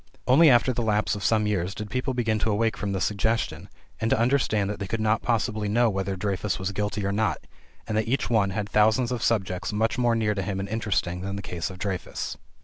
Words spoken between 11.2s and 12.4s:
than the case of Dreyfus.